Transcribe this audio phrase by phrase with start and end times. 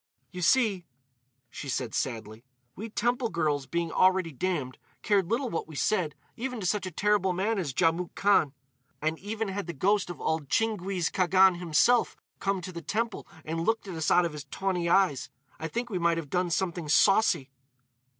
[0.31, 0.87] "You see,"
[1.51, 2.43] she said sadly,
[2.75, 6.91] "we temple girls, being already damned, cared little what we said, even to such a
[6.91, 8.53] terrible man as Djamouk Khan.
[8.99, 13.59] And even had the ghost of old Tchinguiz Khagan himself come to the temple and
[13.63, 15.29] looked at us out of his tawny eyes,
[15.59, 17.51] I think we might have done something saucy."